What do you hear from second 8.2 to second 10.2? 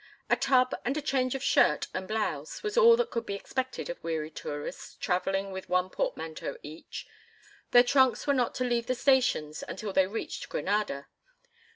were not to leave the stations until they